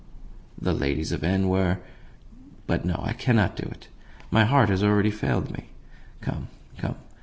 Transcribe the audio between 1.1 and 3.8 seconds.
of N. were But no, I cannot do